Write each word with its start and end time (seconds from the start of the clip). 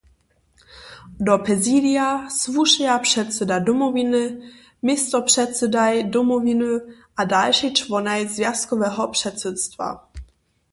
Do 1.27 1.33
prezidija 1.39 2.27
słušeja 2.35 2.97
předsyda 2.99 3.59
Domowiny, 3.59 4.23
městopředsydaj 4.87 6.03
Domowiny 6.17 6.73
a 7.17 7.25
dalšej 7.25 7.73
čłonaj 7.73 8.27
zwjazkoweho 8.27 9.07
předsydstwa. 9.07 9.87